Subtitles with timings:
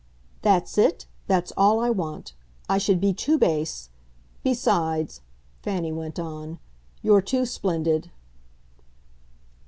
[0.41, 2.33] "That's it that's all I want.
[2.67, 3.91] I should be too base!
[4.41, 5.21] Besides,"
[5.61, 6.57] Fanny went on,
[7.03, 8.09] "you're too splendid."